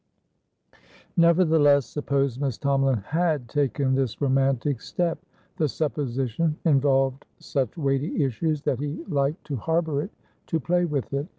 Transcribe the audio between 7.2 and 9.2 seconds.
such weighty issues that he